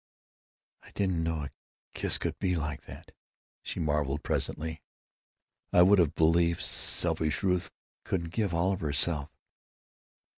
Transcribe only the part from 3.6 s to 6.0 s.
she marveled, presently. "I